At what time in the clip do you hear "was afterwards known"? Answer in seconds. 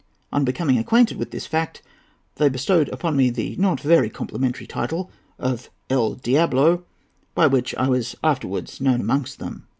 7.87-9.01